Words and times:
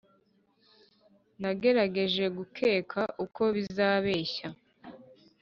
nagerageje 1.41 2.25
gukeka 2.37 3.01
uko 3.25 3.43
bizabeshya, 3.55 4.47